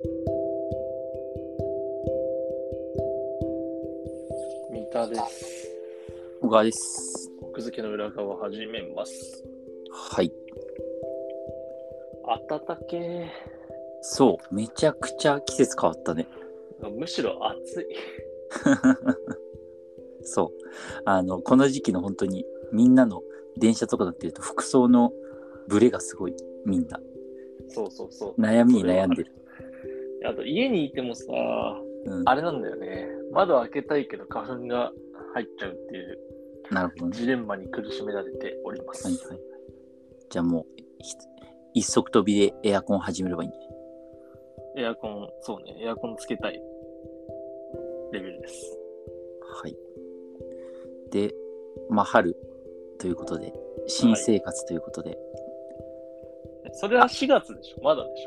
[0.00, 0.10] 三
[4.92, 5.68] 田です。
[6.40, 7.32] 小川です。
[7.42, 9.44] 奥付けの裏側を始めます。
[9.90, 10.32] はい。
[12.48, 13.28] 暖け
[14.02, 16.28] そう、めちゃくちゃ季節変わったね。
[16.80, 16.90] ー。
[16.90, 17.86] むしろ暑い。
[20.22, 20.50] そう。
[21.06, 23.24] あの、この時期の本当にみんなの
[23.56, 25.12] 電車とかだってると服装の
[25.66, 27.00] ブレがすごい、みんな。
[27.66, 28.40] そうそうそう。
[28.40, 29.32] 悩みに悩んでる。
[30.24, 31.24] あと家にいてもさ、
[32.04, 32.28] うん。
[32.28, 33.08] あれなんだよね。
[33.32, 34.92] 窓開けたいけど花粉が
[35.34, 36.18] 入っちゃうっていう
[36.70, 37.16] なるほどね。
[37.16, 39.06] ジレンマに苦しめられております。
[39.06, 39.40] はいはい。
[40.30, 40.64] じゃあもう、
[41.02, 41.14] ひ
[41.74, 43.56] 一足飛びでエアコン始めればいいね。
[44.76, 46.60] エアコン、そうね、エアコンつけたい
[48.12, 48.78] レベルです。
[49.62, 49.76] はい。
[51.10, 51.34] で、
[51.88, 52.36] まあ、春
[52.98, 53.52] ということで、
[53.86, 55.18] 新生活ということで、
[56.72, 58.26] それは4月でしょまだでし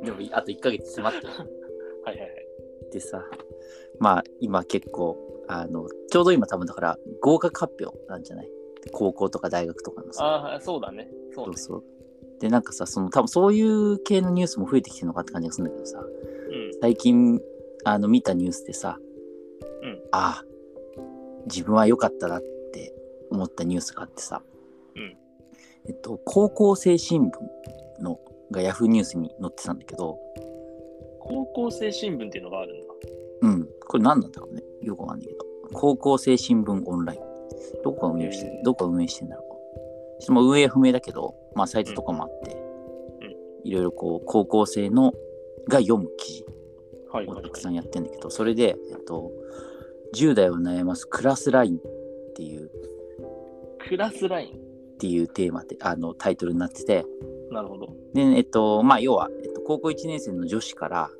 [0.00, 1.26] ょ でも、あと1ヶ月迫ってる。
[2.04, 2.46] はいはいはい。
[2.92, 3.24] でさ、
[3.98, 5.16] まあ今結構、
[5.48, 8.50] あの、ちょうど今多分だから合格発表なんじゃない？
[8.92, 10.24] 高校とか大学とかのさ。
[10.24, 11.10] ああ、そうだね。
[11.34, 11.56] そうね。
[11.56, 11.84] そうそう。
[12.40, 16.70] で、なんかさ、その多分そういう系のニュースも増えてきてるのかって感じがするんだけどさ、うん。
[16.80, 17.40] 最近、
[17.84, 18.98] あの、見たニュースでさ、
[19.82, 20.44] うんああ、
[21.46, 22.42] 自分は良かったなっ
[22.72, 22.94] て
[23.30, 24.42] 思ったニュースがあってさ、
[24.94, 25.16] うん
[25.88, 28.18] えっと、高校生新聞の
[28.50, 30.18] がヤフーニュースに載ってたんだけど、
[31.20, 32.86] 高校生新聞っていうのがあるんだ。
[33.42, 33.68] うん。
[33.86, 34.62] これ何なんだろうね。
[34.82, 35.44] よくわかんないけど。
[35.72, 37.20] 高校生新聞オンライン。
[37.82, 40.22] どこが運営してる、どこが運営してんだろう。
[40.22, 45.12] ちょっと運営不明だけど、まあサイトとかもあって、うんいろいろこう、高校生の
[45.68, 46.46] が読む記事
[47.28, 49.32] をたくさんやってんだけど、それで、えっと、
[50.14, 51.80] 10代を悩ますクラスラインっ
[52.34, 52.70] ていう、
[53.88, 54.65] クラスライン？
[54.96, 57.04] っていうテーマで、あの、タイトルになってて、
[57.50, 57.94] なるほど。
[58.14, 61.10] で、えっと、まあ要は、えっと、高校1年生の女子から、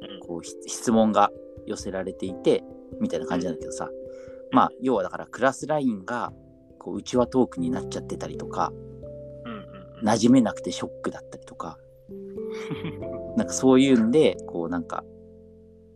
[0.00, 0.26] うん。
[0.26, 1.30] こうひ質問が
[1.66, 2.62] 寄せられていて
[3.00, 3.88] みたいな感じなんだけどさ
[4.50, 6.32] まあ要はだからクラスラインが
[6.78, 8.72] こううちわトークになっちゃってたりとか
[9.44, 9.52] うん
[10.00, 11.78] うん馴染めなくてショックだったりとか
[13.36, 15.04] なんかそういうんでこうなんか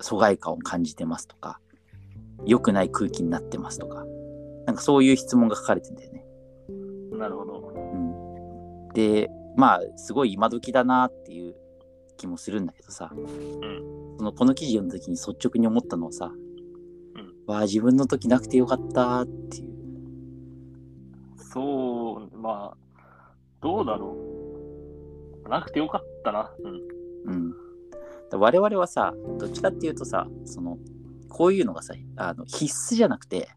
[0.00, 1.60] 疎外感を感じてますとか
[2.46, 4.06] 良くない空気になってますとか
[4.66, 6.19] なんかそういう質問が書かれてんだよね。
[7.26, 7.28] うん。
[7.28, 7.72] なるほど。
[7.74, 11.54] うん、でまあすごい今時だなっていう
[12.16, 19.70] 気もするんだけどさ、んそのこの記事読んだ時に率直に思ったのはさ、うんわあ自分の時なくてよかったっていう
[21.36, 24.16] そう、まあ、どうだろ
[25.44, 25.48] う。
[25.48, 26.52] なくてよかったな。
[27.26, 27.34] うん。
[27.34, 27.52] うん
[28.30, 30.78] だ我々はさどっちかっていうとさその
[31.28, 33.48] こういうのがさあの必須じゃなくて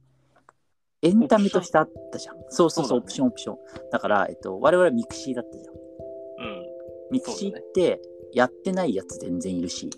[1.04, 3.58] エンタメとしてあったじゃんそうそうそうオプションオプション
[3.92, 6.66] だから、えっと、我々は mixi だったじゃんうん。
[7.12, 8.02] mixi って
[8.34, 9.90] やってないやつ全然いるし、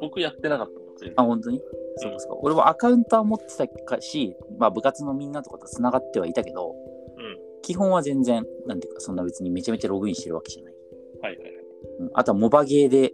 [0.00, 1.60] 僕やってなかったあ、本当に？
[1.96, 2.38] そうかそうか。
[2.42, 7.38] 俺もアカウントは持ってたかし、まあ部活のみんなとかと繋がってはいたけど、うん。
[7.62, 10.74] 基本は全然、なんていうか、そんな別にめちゃめちゃログインしてるわけじゃない。
[11.22, 11.52] はいはいはい。
[12.00, 13.12] うん、あとはモバゲーで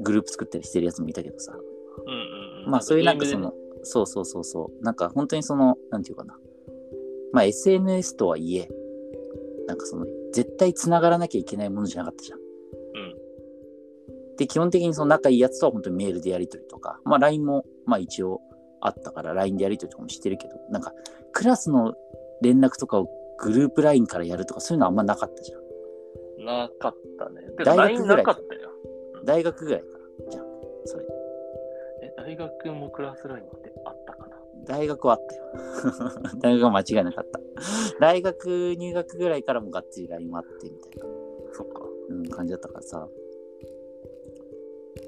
[0.00, 1.52] グループ作ったりしてるやつもいたけどさ。
[1.54, 2.70] うんうんうん。
[2.70, 4.84] まあそういうなんかその、そうそうそうそう。
[4.84, 6.38] なんか本当にその、なんていうかな。
[7.32, 8.68] まあ SNS とはいえ、
[9.66, 12.38] なんかその、絶対繋がらなきゃいけないものじゃなかったじゃん。
[12.38, 13.16] うん。
[14.36, 18.40] で、基本的にその仲いいやつとは本当にメールでやり取りとか、まあ LINE もまあ一応
[18.80, 20.92] あったから LINE でやり取りとかもしてるけど、なんか
[21.32, 21.94] クラスの
[22.42, 25.60] 連絡とかをグループ LINE からやるとかそういうのあんまなかったじゃん。
[26.40, 26.46] うん。
[26.46, 27.42] なかったね。
[27.64, 28.70] 大学ぐらないかったよ。
[29.24, 29.86] 大学ぐらいか
[30.26, 30.46] らじゃん。
[30.84, 31.04] それ。
[32.26, 34.36] え、大学もクラスラインってあったかな？
[34.64, 35.42] 大学はあったよ。
[36.40, 37.40] 大学は間違いなかった。
[38.00, 41.06] 大学入学ぐらいからもがっつり LINE もあってみたいな、
[41.52, 41.82] そっか。
[42.08, 43.08] うん、感じだったからさ。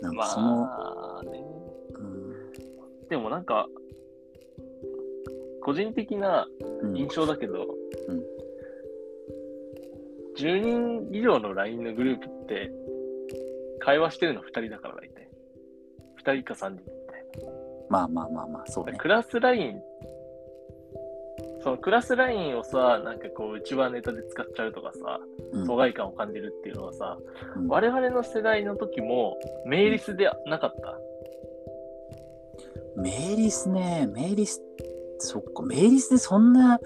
[0.00, 1.44] なんかその、まあね。
[1.94, 2.34] うん
[3.08, 3.69] でもなんか、
[5.62, 6.48] 個人的な
[6.81, 7.66] うん印象だけど、
[8.08, 8.25] うん
[10.36, 12.72] 10人以上の LINE のグループって、
[13.78, 15.28] 会話してるの2人だから大体。
[16.25, 16.82] 2人か3人
[17.88, 18.92] まあまあまあまあ、そうな。
[18.92, 18.98] ね。
[18.98, 19.81] クラス LINE、
[21.62, 25.20] そのクラス LINE をさ、なんかこう、内輪ネタで使っちゃうとかさ、
[25.52, 27.19] うん疎外感を感じるっていうのはさ、
[27.56, 29.36] うん我々の世代の時も、
[29.66, 30.98] メイリスでなかった？
[32.96, 34.62] メーリスね、メーリス、
[35.19, 36.78] そっか、メーリスでそんな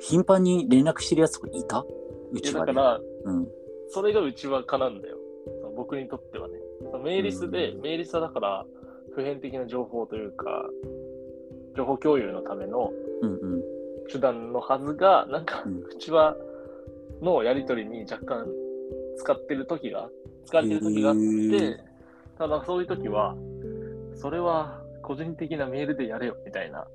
[0.00, 1.84] 頻繁に連絡してるやつとかいた？
[2.32, 2.72] うちはで。
[2.72, 3.48] だから、うん。
[3.88, 5.16] それが内輪化なんだよ。
[5.76, 6.58] 僕にとってはね。
[7.04, 8.64] メイリスで、うんメイリスはだから、
[9.14, 10.64] 普遍的な情報というか、
[11.76, 12.90] 情報共有のための
[13.22, 13.62] うんうん。
[14.10, 16.36] 手段のはずが、なんか、うん内輪
[17.22, 18.46] のやりとりに若干
[19.16, 20.08] 使ってる時が、
[20.44, 21.78] 使われてる時があっへてー、
[22.36, 23.34] ただそういう時は、
[24.14, 26.86] それは個人的なメールでやれよみたいな。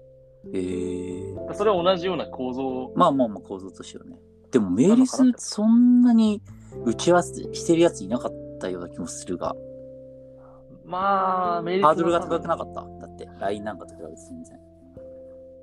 [0.54, 2.92] えー、それは同じような構造。
[2.96, 4.20] まあまあまあ構造としてはね。
[4.52, 6.42] でもメールスそんなに
[6.86, 9.56] 打ち合わせしてるやついなかったような気もするが。
[10.90, 12.82] まあ、メールハードルが高くなかった？
[12.82, 14.58] だって、LINE なんかと比べて全然。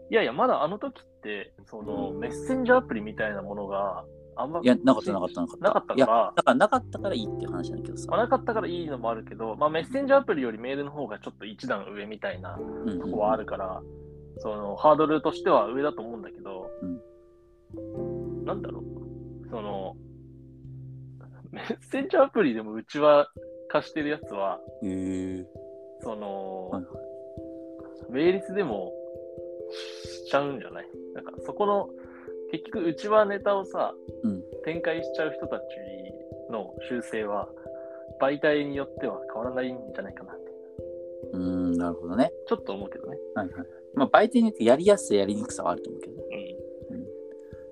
[0.08, 4.04] いやいや、まだあの時って、そのメッセンジャーアプリみたいなものが
[4.36, 5.64] あんまいや、なかったなかったなかった。
[5.64, 8.06] なかったからだからなかったからいいっていう話なんだけどさ。
[8.08, 13.82] まあ、なかったからいいのもあるけど、まあ、メッセンジャーアプリよりメールの方がちょっと一段上みたいなうんうんとこはあるから、
[14.38, 16.70] そのハードルとしては上だと思うんだけど、
[18.44, 19.96] なんだろう、その、
[21.50, 23.28] メッセンジャーアプリでもうちは
[23.76, 25.44] 貸してるやつは、へー
[26.00, 26.88] その、はいは
[28.08, 28.92] メイリスでも
[30.24, 30.86] しちゃうんじゃない？
[31.14, 31.88] なんかそこの、
[32.52, 35.62] 結局うちはネタをさ、うん展開しちゃう人たち
[36.50, 37.48] の修正は、
[38.20, 40.42] 媒体によっては変わらないんじゃないかなって、
[41.32, 42.32] うーん、なるほどね。
[42.48, 43.18] ちょっと思うけどね。
[43.34, 43.66] はいはい。
[43.94, 46.22] まあ、媒体によってやりやすさ、やりにくさはあると思うけどね。
[46.90, 47.06] うん。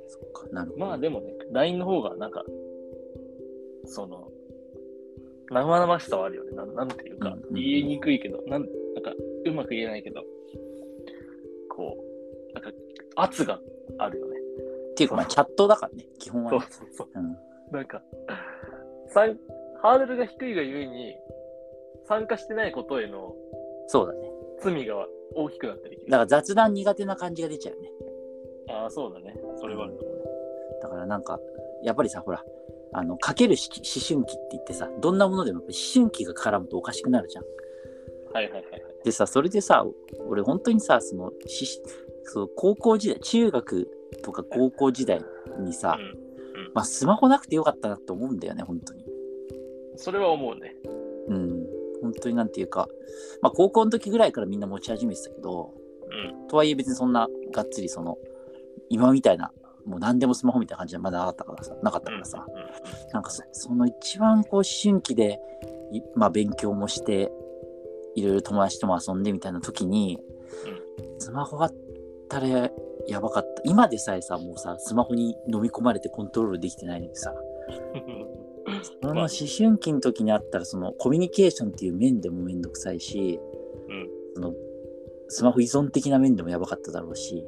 [0.09, 0.87] そっか、なるほど。
[0.87, 2.45] まあでもね、LINE の方がなんか、
[3.87, 4.29] その、
[5.55, 6.53] 生々しさはあるよね。
[6.53, 9.13] なんなんていうか、言いにくいけど、なんなんか
[9.47, 10.23] うまく言えないけど、
[11.69, 11.97] こ
[12.51, 12.71] う、なんか
[13.17, 13.61] 圧が
[13.99, 14.37] あるよね。
[14.93, 16.67] っていうか、まあ、チャットだからね、基本はそうね。
[16.71, 17.09] そうそう。
[17.15, 17.37] うん。
[17.73, 18.03] なんか、
[19.83, 21.15] ハードルが低いがゆえに、
[22.07, 23.35] 参加してないことへの
[23.87, 24.31] そうだね。
[24.61, 27.91] 罪が大きくなってる気だかがら雑談苦手な感じが出ちゃうよね。
[28.71, 29.35] ああ、そうだね。
[29.61, 30.17] それはあるかもね。
[30.83, 31.39] だからなんか、
[31.83, 32.43] やっぱりさ、ほら、
[32.95, 37.45] あの、かけるし思春期って言ってさ、どんなものでも思春期が絡むとおかしくなるじゃん。
[38.33, 38.83] はいはいはいはい。
[39.05, 39.85] でさ、それでさ、
[40.29, 41.83] 俺本当にさ、その、し
[42.25, 43.91] そう高校時代、中学
[44.23, 45.21] とか高校時代
[45.61, 46.25] にさ、うん
[46.75, 49.05] まあ、スマホなくてよかったなって思うんだよね、本当に。
[49.97, 50.75] それは思うね。
[51.29, 51.67] うん。
[52.03, 52.89] 本当になんていうか、
[53.41, 55.73] まあ、高校の時ぐらいからみんな持ち始めてたけど、
[56.41, 56.49] うん。
[56.49, 58.19] とはいえ別にそんながっつりその、
[58.89, 59.53] 今みたいな、
[59.87, 65.41] もう何でもスマホみたいな感じはまだなかったからさ、なかったからさ、うんなんかそその一番こう思春期で、
[65.93, 67.31] いまあ勉強もして、
[68.15, 70.21] いろいろ友達とも遊んでみたいな時に、
[71.19, 71.75] スマホがあっ
[72.29, 72.71] たら
[73.07, 73.63] やばかった。
[73.65, 77.35] 今でさえさ、もうさ、スマホに飲み込まれてコントロールできてないのにさ、
[79.03, 83.41] その思春期の時にあったら、そのコミュニケーションっていう面でもめんどくさいし、
[83.89, 84.11] うん。
[84.35, 84.55] その
[85.29, 87.45] スマホ依存的な面でもやばかっただろうし、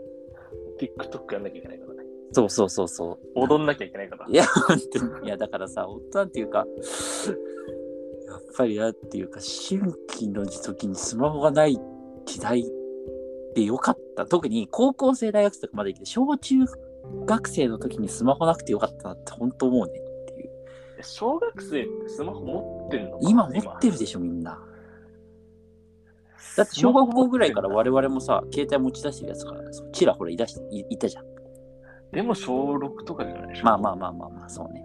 [0.79, 1.95] TikTok やんなきゃいけないから。
[1.95, 1.96] ね。
[2.37, 3.19] そうそうそうそう。
[3.35, 4.27] 踊んなきゃいけないから。
[4.29, 5.27] いや、本当に。
[5.27, 6.67] いや、だからさ、夫なんていうか、やっ
[8.55, 11.79] ぱりなんていうか、思春期の時にスマホがない
[12.27, 12.71] 時代
[13.55, 14.27] でよかった。
[14.27, 16.57] 特に高校生、大学生とかまでいいけど、小中
[17.25, 20.51] 学生の時にスマホなくてよかったなって本当思うねっていう。
[21.01, 24.63] 小学生ってスマホ持ってんの今持ってるでしょ、みんな。
[26.59, 31.36] だって小学校ぐらいから我々もさ、携帯持ち出してるやつから、ちらほらい出していいたじゃん。
[32.13, 33.65] でも小6とかじゃないでしょ？
[33.65, 34.85] まあまあまあまあまあ、そうね。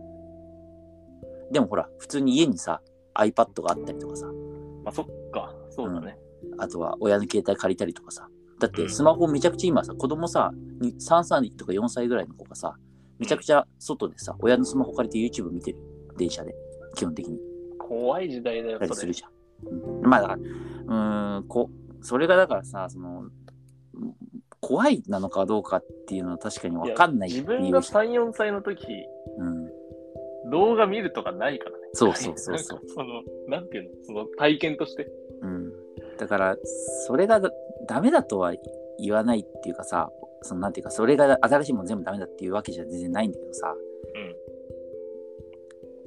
[1.51, 2.81] でもほら、普通に家にさ、
[3.15, 4.25] iPad があったりとかさ、
[4.83, 6.17] まあそっか、そうだね。
[6.57, 8.27] あとは親の携帯借りたりとかさ。
[8.59, 12.75] だってスマホめちゃくちゃ今さ、子供さ、に3歳とか4歳ぐらいの子がさ、
[13.17, 15.79] めちゃくちゃ外でさ、親のスマホ借りて YouTube 見てる？
[16.17, 16.55] 電車で。
[16.95, 17.39] 基本的に。
[17.79, 19.13] 怖い時代だよ、それする。
[19.13, 19.31] じゃん。
[19.99, 21.69] うん、まあだから、うーん、こ、
[22.01, 23.31] それがだからさ、その、うん
[24.61, 28.85] 怖いなのかどうかっていうのは確かにわかんないいう自分が3、4歳の時、
[29.37, 30.49] うん。
[30.49, 31.77] 動画見るとかないからね。
[31.93, 35.11] そうそうそうそう その、なんていうの、その体験として。
[35.41, 35.73] うん。
[36.17, 36.57] だから、
[37.07, 37.51] それがだ
[37.87, 38.53] ダメだとは
[38.99, 40.11] 言わないっていうかさ、
[40.43, 43.75] そのなんていうか、それが新しいもの全部ダメだっていうわけじゃ全然ないんだけどさ、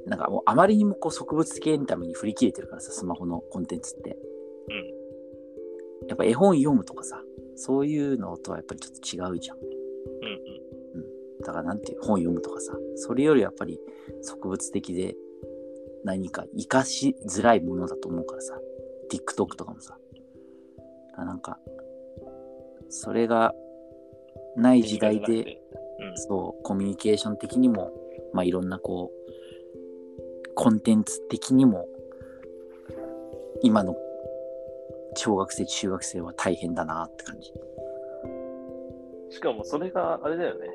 [0.06, 4.18] なんかもうあまりにもこう植物系のために振り切れてるからさ、スマホのコンテンツって。
[6.08, 7.22] やっぱ絵本読むとかさ、
[7.56, 9.58] そういうのとはやっぱりちょっと違うじゃん。
[9.58, 9.64] うん。
[9.64, 9.70] う
[10.60, 10.64] ん
[11.44, 13.78] だからなんていう本読むとかさ、それよりやっぱり
[14.22, 15.14] 植物的で
[16.04, 18.58] 何か活かしづらいものだと思うからさ、
[19.10, 19.98] TikTok とかもさ。
[21.16, 21.58] なんか、
[22.88, 23.52] それが
[24.56, 25.60] ない時代で、
[26.00, 26.18] うん。
[26.18, 27.92] そう、コミュニケーション的にも、
[28.32, 31.86] まあいろんなこう、コンテンツ的にも、
[33.62, 33.96] 今の
[35.14, 37.52] 小学生、中学生は大変だなって感じ。
[39.30, 40.68] しかもそれがあれだよね。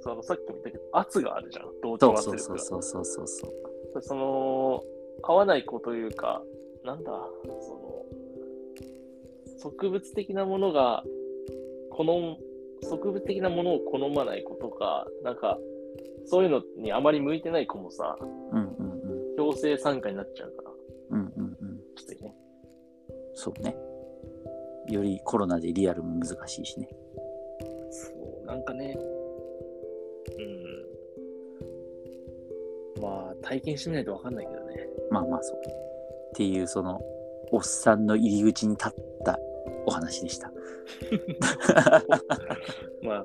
[0.00, 1.66] そのさっきも言ったけど、圧があるじゃん。
[1.82, 2.38] 同調圧力が。
[2.38, 3.48] そうそうそうそうそう
[3.92, 4.02] そう。
[4.02, 4.82] その、
[5.22, 6.42] 合わない子というか、
[6.84, 7.10] なんだ、
[7.60, 8.04] その、
[9.60, 11.04] 植物的なものが、
[11.90, 12.36] 好ん、
[12.82, 15.58] 植物的なものを好まない子とか、なんか、
[16.26, 18.66] そういうのにあまり向いてない子もさ、うんうん
[19.32, 19.36] うん。
[19.36, 20.67] 強制参加になっちゃうから、
[23.38, 23.76] そうね。
[24.88, 26.88] よりコロナでリアルも難しいしね。
[27.88, 28.10] そ
[28.42, 28.98] う、なんかね、
[32.96, 33.00] うん。
[33.00, 34.88] まあ、体験してみないとわかんないけどね。
[35.12, 35.58] まあまあそう。
[35.58, 35.62] っ
[36.34, 37.00] ていう、その、
[37.52, 38.92] おっさんの入り口に立っ
[39.24, 39.38] た
[39.86, 40.50] お話でした。
[43.02, 43.24] まあ、